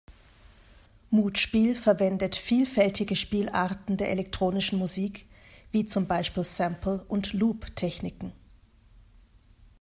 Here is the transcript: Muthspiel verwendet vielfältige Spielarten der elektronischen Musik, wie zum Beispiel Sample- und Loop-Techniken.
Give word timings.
Muthspiel 1.11 1.75
verwendet 1.75 2.35
vielfältige 2.35 3.15
Spielarten 3.15 3.97
der 3.97 4.09
elektronischen 4.09 4.79
Musik, 4.79 5.27
wie 5.71 5.85
zum 5.85 6.07
Beispiel 6.07 6.43
Sample- 6.43 7.05
und 7.07 7.33
Loop-Techniken. 7.33 8.33